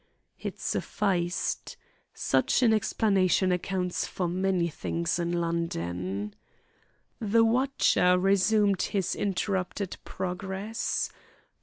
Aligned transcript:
It 0.39 0.59
sufficed. 0.59 1.77
Such 2.11 2.63
an 2.63 2.73
explanation 2.73 3.51
accounts 3.51 4.07
for 4.07 4.27
many 4.27 4.67
things 4.67 5.19
in 5.19 5.31
London. 5.31 6.33
The 7.19 7.45
watcher 7.45 8.17
resumed 8.17 8.81
his 8.81 9.13
interrupted 9.13 9.97
progress. 10.03 11.11